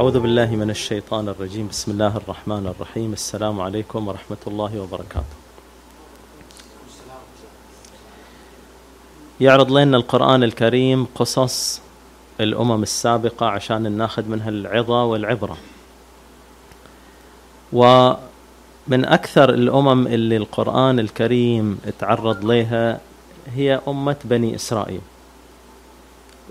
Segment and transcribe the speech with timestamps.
[0.00, 1.68] أعوذ بالله من الشيطان الرجيم.
[1.68, 3.12] بسم الله الرحمن الرحيم.
[3.12, 5.36] السلام عليكم ورحمة الله وبركاته.
[9.40, 11.80] يعرض لنا القرآن الكريم قصص
[12.40, 15.56] الأمم السابقة عشان ناخذ منها العظة والعبرة.
[17.72, 23.00] ومن أكثر الأمم اللي القرآن الكريم تعرض لها
[23.54, 25.00] هي أمة بني إسرائيل.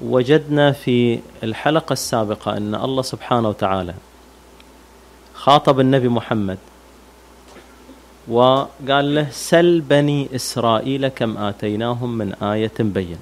[0.02, 3.94] وجدنا في الحلقة السابقة أن الله سبحانه وتعالى
[5.34, 6.58] خاطب النبي محمد
[8.28, 13.18] وقال له سل بني إسرائيل كم آتيناهم من آية بين.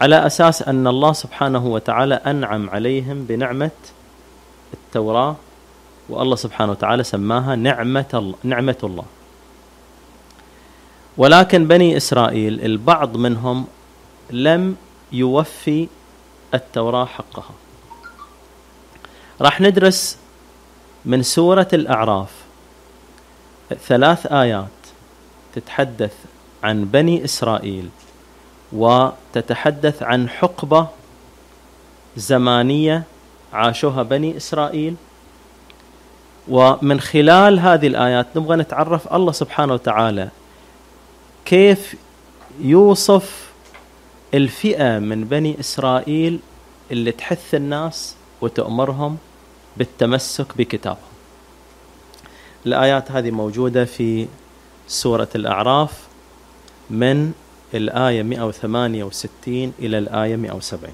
[0.00, 3.70] على أساس أن الله سبحانه وتعالى أنعم عليهم بنعمة
[4.74, 5.36] التوراة
[6.08, 9.04] والله سبحانه وتعالى سماها نعمة الله, نعمة الله.
[11.16, 13.64] ولكن بني إسرائيل البعض منهم
[14.30, 14.76] لم
[15.12, 15.88] يوفي
[16.54, 17.54] التوراة حقها.
[19.40, 20.16] راح ندرس
[21.04, 22.30] من سورة الأعراف
[23.86, 24.66] ثلاث آيات
[25.54, 26.14] تتحدث
[26.62, 27.88] عن بني إسرائيل
[28.72, 30.86] وتتحدث عن حقبة
[32.16, 33.02] زمانية
[33.52, 34.94] عاشوها بني إسرائيل.
[36.48, 40.28] ومن خلال هذه الآيات نبغى نتعرف الله سبحانه وتعالى
[41.44, 41.96] كيف
[42.60, 43.41] يوصف
[44.34, 46.38] الفئة من بني إسرائيل
[46.90, 49.16] اللي تحث الناس وتأمرهم
[49.76, 51.12] بالتمسك بكتابهم.
[52.66, 54.26] الآيات هذه موجودة في
[54.88, 55.92] سورة الأعراف
[56.90, 57.32] من
[57.74, 60.92] الآية 168 إلى الآية 170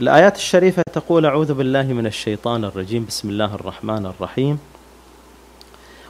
[0.00, 4.58] الآيات الشريفة تقول أعوذ بالله من الشيطان الرجيم بسم الله الرحمن الرحيم.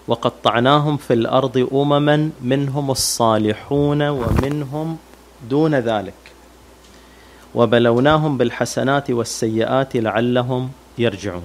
[0.09, 4.97] وقطعناهم في الأرض أمما منهم الصالحون ومنهم
[5.49, 6.15] دون ذلك.
[7.55, 11.43] وبلوناهم بالحسنات والسيئات لعلهم يرجعون.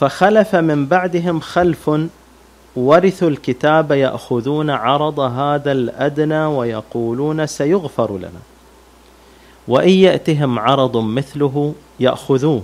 [0.00, 1.90] فخلف من بعدهم خلف
[2.76, 8.40] ورثوا الكتاب يأخذون عرض هذا الأدنى ويقولون سيغفر لنا.
[9.68, 12.62] وإن يأتهم عرض مثله يأخذوه.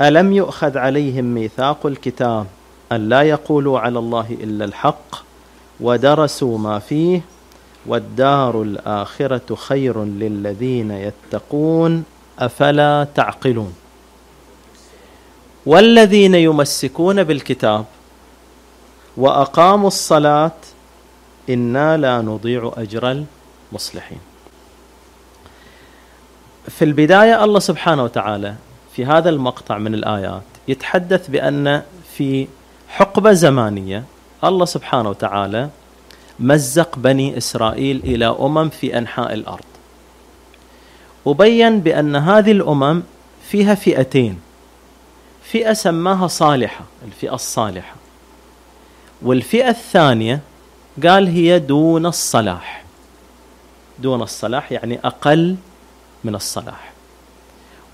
[0.00, 2.46] ألم يؤخذ عليهم ميثاق الكتاب
[2.92, 5.16] أن لا يقولوا على الله إلا الحق
[5.80, 7.20] ودرسوا ما فيه
[7.86, 12.04] والدار الآخرة خير للذين يتقون
[12.38, 13.74] أفلا تعقلون؟
[15.66, 17.84] والذين يمسكون بالكتاب
[19.16, 20.52] وأقاموا الصلاة
[21.50, 23.24] إنا لا نضيع أجر
[23.72, 24.20] المصلحين.
[26.68, 28.54] في البداية الله سبحانه وتعالى
[28.96, 31.82] في هذا المقطع من الآيات يتحدث بأن
[32.16, 32.48] في
[32.88, 34.04] حقبة زمانية
[34.44, 35.68] الله سبحانه وتعالى
[36.40, 39.64] مزق بني إسرائيل إلى أمم في أنحاء الأرض.
[41.24, 43.02] وبين بأن هذه الأمم
[43.48, 44.40] فيها فئتين.
[45.42, 47.94] فئة سماها صالحة الفئة الصالحة.
[49.22, 50.40] والفئة الثانية
[51.06, 52.84] قال هي دون الصلاح.
[53.98, 55.56] دون الصلاح يعني أقل
[56.24, 56.92] من الصلاح.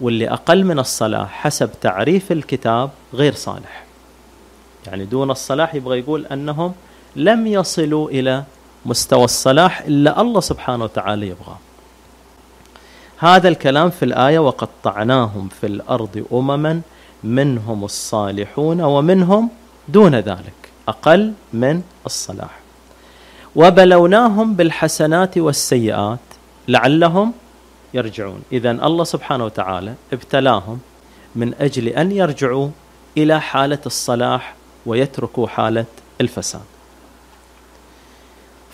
[0.01, 3.85] واللي أقل من الصلاح حسب تعريف الكتاب غير صالح.
[4.87, 6.75] يعني دون الصلاح يبغى يقول أنهم
[7.17, 8.45] لم يصلوا إلى
[8.87, 11.59] مستوى الصلاح إلا الله سبحانه وتعالى يبغاه.
[13.19, 16.81] هذا الكلام في الآية وقطعناهم في الأرض أمما
[17.25, 19.49] منهم الصالحون ومنهم
[19.89, 22.59] دون ذلك أقل من الصلاح.
[23.57, 26.19] وبلوناهم بالحسنات والسيئات
[26.69, 27.33] لعلهم
[27.95, 30.79] يرجعون، اذا الله سبحانه وتعالى ابتلاهم
[31.37, 32.69] من أجل أن يرجعوا
[33.17, 34.55] إلى حالة الصلاح
[34.87, 35.85] ويتركوا حالة
[36.21, 36.76] الفساد.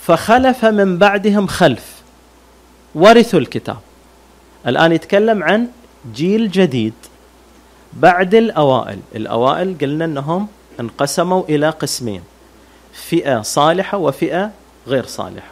[0.06, 2.02] فخلف من بعدهم خلف.
[2.94, 3.78] ورثوا الكتاب.
[4.66, 5.68] الآن يتكلم عن
[6.14, 6.94] جيل جديد.
[7.92, 8.98] بعد الأوائل.
[9.14, 10.46] الأوائل قلنا أنهم
[10.80, 12.22] انقسموا إلى قسمين.
[12.92, 14.50] فئة صالحة وفئة
[14.86, 15.50] غير صالحة.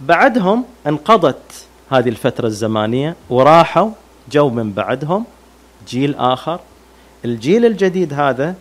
[0.00, 3.90] بعدهم انقضت هذه الفترة الزمانية وراحوا
[4.32, 5.24] جو من بعدهم
[5.88, 6.60] جيل آخر.
[7.24, 8.54] الجيل الجديد هذا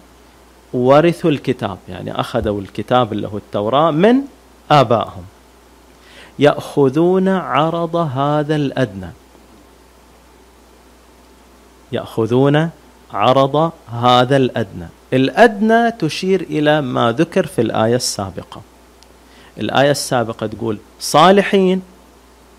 [0.73, 1.77] ورثوا الكتاب.
[1.89, 4.21] يعني أخذوا الكتاب اللي هو التوراة من
[4.71, 5.23] آبائهم
[6.39, 9.09] يأخذون عرض هذا الأدنى.
[11.91, 12.69] يأخذون
[13.13, 14.87] عرض هذا الأدنى.
[15.13, 18.61] الأدنى تشير إلى ما ذكر في الآية السابقة.
[19.57, 21.81] الآية السابقة تقول صالحين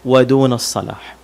[0.05, 1.16] ودون الصلاح.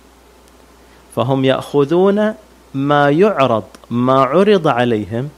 [1.15, 2.33] فهم يأخذون
[2.73, 5.29] ما يعرض ما عرض عليهم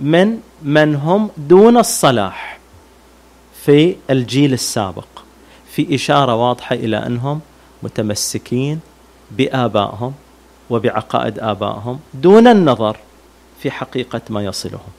[0.00, 2.53] من من هم دون الصلاح.
[3.66, 5.06] في الجيل السابق.
[5.70, 7.40] في إشارة واضحة إلى أنهم
[7.82, 8.80] متمسكين
[9.30, 10.12] بآبائهم
[10.70, 12.96] وبعقائد آبائهم دون النظر
[13.60, 14.92] في حقيقة ما يصلهم.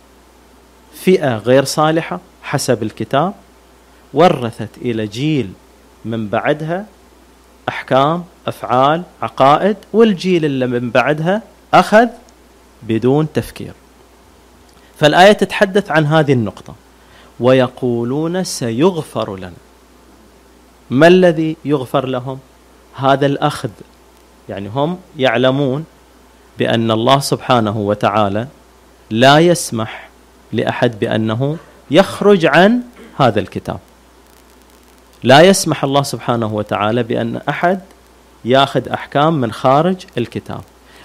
[0.93, 3.33] فئة غير صالحة حسب الكتاب
[4.13, 5.53] ورثت إلى جيل
[6.05, 6.85] من بعدها
[7.69, 11.41] أحكام أفعال عقائد والجيل اللي من بعدها
[11.73, 12.07] أخذ
[12.83, 13.73] بدون تفكير.
[14.99, 16.75] فالآية تتحدث عن هذه النقطة.
[17.39, 19.53] ويقولون سيغفر لنا.
[20.89, 22.39] ما الذي يغفر لهم؟
[22.95, 23.69] هذا الأخذ.
[24.49, 25.85] يعني هم يعلمون
[26.59, 28.47] بأن الله سبحانه وتعالى
[29.09, 30.09] لا يسمح
[30.53, 31.57] لأحد بأنه
[31.91, 32.81] يخرج عن
[33.17, 33.79] هذا الكتاب.
[35.23, 37.79] لا يسمح الله سبحانه وتعالى بأن أحد
[38.45, 40.61] يأخذ أحكام من خارج الكتاب.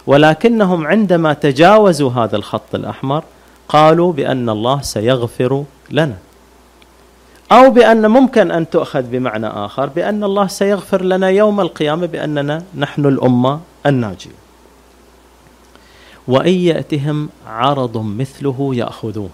[0.06, 3.24] ولكنهم عندما تجاوزوا هذا الخط الأحمر
[3.68, 6.16] قالوا بأن الله سيغفر لنا.
[7.52, 13.06] أو بأن ممكن أن تؤخذ بمعنى آخر بأن الله سيغفر لنا يوم القيامة بأننا نحن
[13.06, 14.30] الأمة الناجية.
[16.28, 19.30] وإن يأتهم عرض مثله يأخذوه.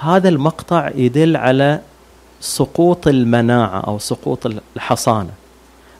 [0.00, 1.80] هذا المقطع يدل على
[2.40, 5.30] سقوط المناعة أو سقوط الحصانة.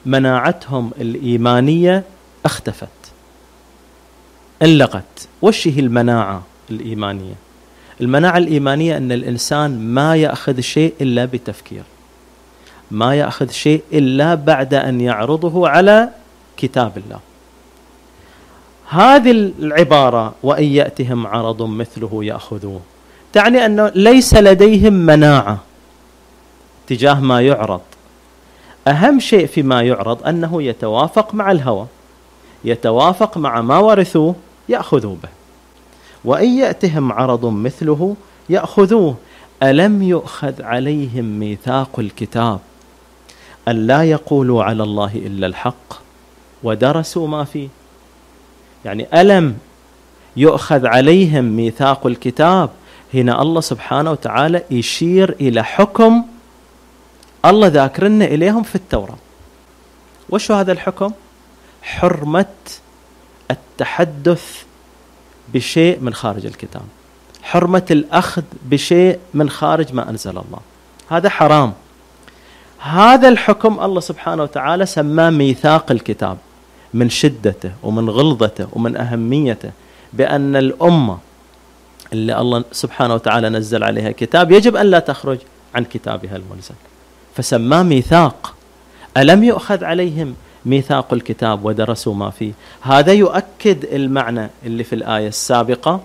[0.05, 2.03] مناعتهم الإيمانية
[2.45, 2.87] اختفت
[4.61, 5.27] انلغت.
[5.41, 7.42] وش هي المناعة الإيمانية؟
[8.03, 11.83] المناعة الإيمانية أن الإنسان ما يأخذ شيء إلا بتفكير
[12.91, 16.09] ما يأخذ شيء إلا بعد أن يعرضه على
[16.57, 17.19] كتاب الله.
[18.89, 22.81] هذه العبارة وإن يأتهم عرض مثله يأخذوه
[23.33, 25.57] تعني أنه ليس لديهم مناعة
[26.87, 27.81] تجاه ما يعرض.
[28.87, 31.87] أهم شيء فيما يعرض أنه يتوافق مع الهوى
[32.65, 34.35] يتوافق مع ما ورثوه
[34.69, 35.29] يأخذوا به.
[36.25, 38.15] وإن يأتهم عرض مثله
[38.49, 39.15] يأخذوه.
[39.63, 42.59] ألم يؤخذ عليهم ميثاق الكتاب؟
[43.67, 45.93] أن لا يقولوا على الله إلا الحق
[46.63, 47.67] ودرسوا ما فيه.
[48.85, 49.57] يعني ألم
[50.37, 52.69] يؤخذ عليهم ميثاق الكتاب؟
[53.13, 56.23] هنا الله سبحانه وتعالى يشير إلى حكم
[57.45, 59.17] الله ذاكرنا إليهم في التوراة.
[60.29, 61.11] وش هذا الحكم؟
[61.81, 62.45] حرمة
[63.51, 64.63] التحدث
[65.53, 66.81] بشيء من خارج الكتاب.
[67.43, 70.59] حرمة الأخذ بشيء من خارج ما أنزل الله.
[71.09, 71.73] هذا حرام.
[72.79, 76.37] هذا الحكم الله سبحانه وتعالى سماه ميثاق الكتاب.
[76.93, 79.71] من شدته ومن غلظته ومن أهميته.
[80.13, 81.17] بأن الأمة
[82.13, 85.37] اللي الله سبحانه وتعالى نزل عليها كتاب يجب أن لا تخرج
[85.75, 86.75] عن كتابها المنزل.
[87.35, 88.53] فسماه ميثاق.
[89.17, 92.53] ألم يؤخذ عليهم ميثاق الكتاب ودرسوا ما فيه.
[92.81, 96.01] هذا يؤكد المعنى اللي في الآية السابقة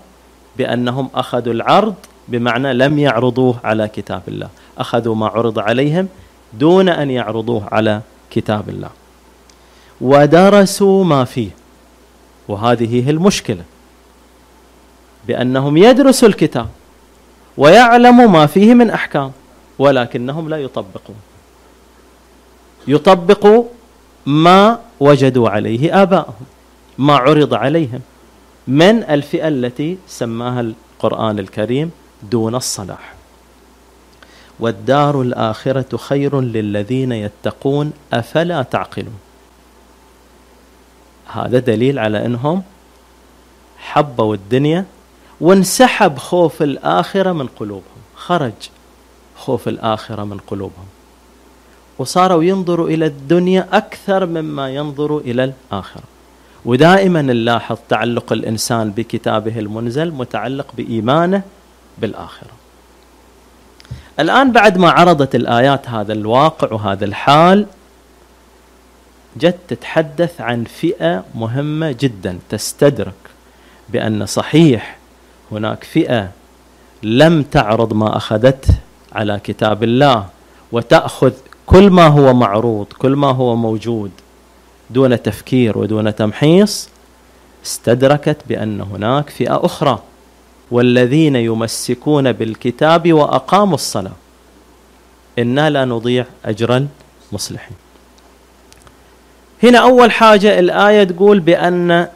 [0.57, 1.95] بأنهم أخذوا العرض
[2.27, 4.49] بمعنى لم يعرضوه على كتاب الله.
[4.77, 6.07] أخذوا ما عرض عليهم
[6.53, 8.01] دون أن يعرضوه على
[8.31, 8.89] كتاب الله.
[10.01, 11.49] ودرسوا ما فيه.
[12.47, 13.63] وهذه هي المشكلة.
[15.27, 16.67] بأنهم يدرسوا الكتاب
[17.57, 19.31] ويعلموا ما فيه من أحكام
[19.79, 21.15] ولكنهم لا يطبقون.
[22.87, 23.63] يطبقوا
[24.25, 26.45] ما وجدوا عليه آباءهم
[26.97, 28.01] ما عرض عليهم
[28.67, 31.91] من الفئة التي سماها القرآن الكريم
[32.23, 33.13] دون الصلاح.
[34.59, 39.19] والدار الآخرة خير للذين يتقون أفلا تعقلون؟
[41.27, 42.63] هذا دليل على أنهم
[43.77, 44.85] حبوا الدنيا
[45.41, 47.83] وانسحب خوف الآخرة من قلوبهم.
[48.15, 48.69] خرج
[49.37, 50.85] خوف الآخرة من قلوبهم.
[51.99, 56.03] وصاروا ينظروا إلى الدنيا أكثر مما ينظروا إلى الآخرة.
[56.65, 61.41] ودائما نلاحظ تعلق الإنسان بكتابه المنزل متعلق بإيمانه
[61.97, 62.49] بالآخرة.
[64.19, 67.65] الآن بعد ما عرضت الآيات هذا الواقع وهذا الحال
[69.37, 73.13] جت تتحدث عن فئة مهمة جدا تستدرك
[73.89, 74.97] بأن صحيح
[75.51, 76.29] هناك فئة
[77.03, 78.73] لم تعرض ما أخذته
[79.13, 80.25] على كتاب الله
[80.71, 81.31] وتأخذ
[81.69, 84.11] كل ما هو معروض كل ما هو موجود
[84.89, 86.89] دون تفكير ودون تمحيص
[87.65, 89.99] استدركت بأن هناك فئة أخرى
[90.71, 94.11] والذين يمسكون بالكتاب وأقاموا الصلاة.
[95.39, 96.85] إنا لا نضيع أجر
[97.31, 97.77] المصلحين.
[99.63, 102.07] هنا أول حاجة الآية تقول بأن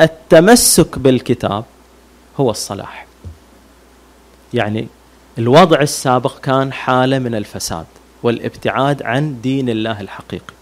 [0.00, 1.64] التمسك بالكتاب
[2.40, 3.06] هو الصلاح.
[4.54, 4.88] يعني
[5.38, 7.86] الوضع السابق كان حالة من الفساد.
[8.22, 10.54] والابتعاد عن دين الله الحقيقي.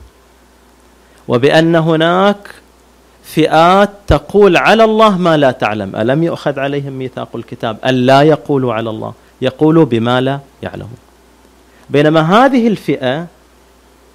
[1.29, 2.55] وبأن هناك
[3.25, 5.97] فئات تقول على الله ما لا تعلم.
[5.97, 9.13] ألم يؤخذ عليهم ميثاق الكتاب أن لا يقولوا على الله؟
[9.43, 10.99] يقولوا بما لا يعلمون.
[11.91, 13.27] بينما هذه الفئة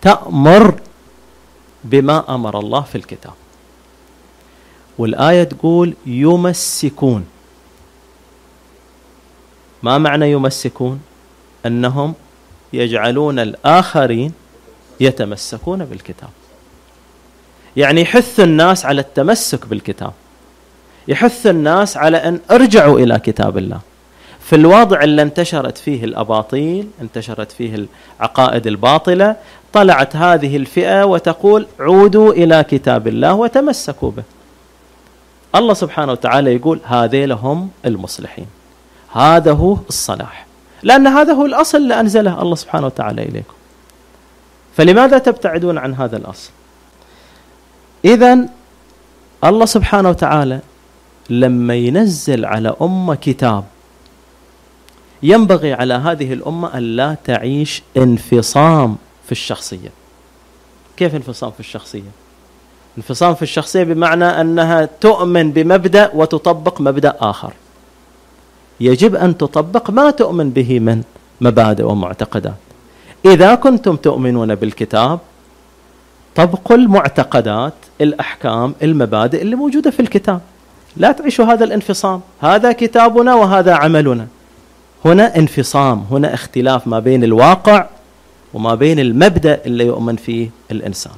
[0.02, 0.80] تأمر
[1.84, 3.34] بما أمر الله في الكتاب.
[4.98, 7.25] والآية تقول يمسكون.
[9.84, 11.02] ما معنى يمسكون؟
[11.66, 12.14] أنهم
[12.75, 14.32] يجعلون الآخرين
[15.00, 16.29] يتمسكون بالكتاب.
[17.77, 20.13] يعني يحث الناس على التمسك بالكتاب.
[21.08, 23.79] يحث الناس على أن ارجعوا إلى كتاب الله.
[24.39, 27.88] في الوضع اللي انتشرت فيه الأباطيل انتشرت فيه
[28.20, 29.36] العقائد الباطلة
[29.74, 34.24] طلعت هذه الفئة وتقول عودوا إلى كتاب الله وتمسكوا به.
[35.55, 38.46] الله سبحانه وتعالى يقول هذيل هم المصلحين.
[39.12, 40.46] هذا هو الصلاح.
[40.86, 43.54] لأن هذا هو الأصل اللي أنزله الله سبحانه وتعالى إليكم.
[44.77, 46.50] فلماذا تبتعدون عن هذا الأصل؟
[48.06, 48.39] إذا
[49.44, 50.60] الله سبحانه وتعالى
[51.30, 53.63] لما ينزل على أمة كتاب
[55.24, 59.89] ينبغي على هذه الأمة أن لا تعيش انفصام في الشخصية.
[60.98, 62.12] كيف انفصام في الشخصية؟
[62.98, 67.54] انفصام في الشخصية بمعنى أنها تؤمن بمبدأ وتطبق مبدأ آخر.
[68.79, 71.03] يجب أن تطبق ما تؤمن به من
[71.41, 72.55] مبادئ ومعتقدات.
[73.25, 75.20] إذا كنتم تؤمنون بالكتاب
[76.36, 80.41] طبقوا المعتقدات الأحكام المبادئ اللي موجودة في الكتاب.
[80.98, 82.22] لا تعيشوا هذا الانفصام.
[82.41, 84.27] هذا كتابنا وهذا عملنا.
[85.05, 87.86] هنا انفصام هنا اختلاف ما بين الواقع
[88.53, 91.13] وما بين المبدأ اللي يؤمن فيه الإنسان.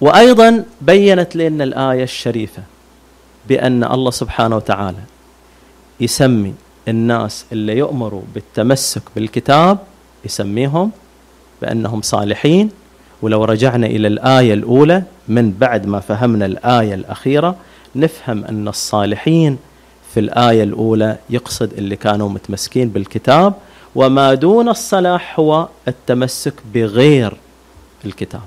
[0.00, 2.62] وأيضا بينت لنا الآية الشريفة
[3.48, 4.98] بأن الله سبحانه وتعالى
[6.02, 6.54] يسمي
[6.88, 9.78] الناس اللي يؤمروا بالتمسك بالكتاب
[10.24, 10.90] يسميهم
[11.62, 12.70] بأنهم صالحين.
[13.22, 17.56] ولو رجعنا إلى الآية الأولى من بعد ما فهمنا الآية الأخيرة
[17.96, 19.58] نفهم أن الصالحين
[20.14, 23.54] في الآية الأولى يقصد اللي كانوا متمسكين بالكتاب
[23.94, 27.36] وما دون الصلاح هو التمسك بغير
[28.04, 28.42] الكتاب.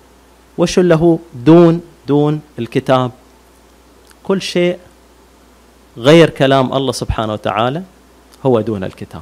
[0.57, 3.11] وش له دون دون الكتاب؟
[4.23, 4.77] كل شيء
[5.97, 7.81] غير كلام الله سبحانه وتعالى
[8.45, 9.21] هو دون الكتاب.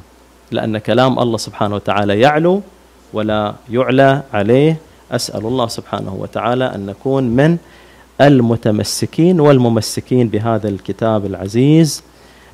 [0.51, 2.61] لأن كلام الله سبحانه وتعالى يعلو
[3.13, 4.77] ولا يعلى عليه.
[5.11, 7.57] أسأل الله سبحانه وتعالى أن نكون من
[8.21, 12.03] المتمسكين والممسكين بهذا الكتاب العزيز.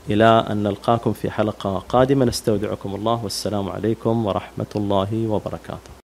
[0.09, 2.25] إلى أن نلقاكم في حلقة قادمة.
[2.25, 3.23] نستودعكم الله.
[3.23, 5.91] والسلام عليكم ورحمة الله وبركاته.